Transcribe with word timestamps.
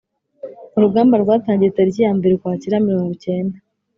Urugamba 0.77 1.15
rwatangiye 1.23 1.73
Tariki 1.75 2.01
ya 2.05 2.11
mbere 2.17 2.31
Ukwakira 2.33 2.85
mirongo 2.87 3.09
icyenda 3.17 3.57